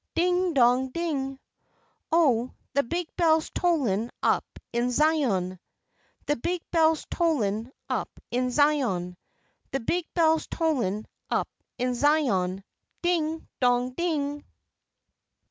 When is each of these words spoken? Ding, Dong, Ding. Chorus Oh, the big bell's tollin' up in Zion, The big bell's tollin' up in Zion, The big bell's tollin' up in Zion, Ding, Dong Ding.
Ding, 0.15 0.55
Dong, 0.55 0.89
Ding. 0.89 1.35
Chorus 2.09 2.09
Oh, 2.11 2.53
the 2.73 2.81
big 2.81 3.15
bell's 3.17 3.51
tollin' 3.51 4.09
up 4.23 4.43
in 4.73 4.89
Zion, 4.89 5.59
The 6.25 6.37
big 6.37 6.63
bell's 6.71 7.05
tollin' 7.11 7.71
up 7.87 8.09
in 8.31 8.49
Zion, 8.49 9.15
The 9.69 9.79
big 9.79 10.07
bell's 10.15 10.47
tollin' 10.47 11.05
up 11.29 11.49
in 11.77 11.93
Zion, 11.93 12.63
Ding, 13.03 13.47
Dong 13.59 13.91
Ding. 13.93 14.43